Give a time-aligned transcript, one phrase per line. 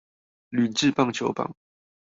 [0.49, 1.55] 鋁製棒球棒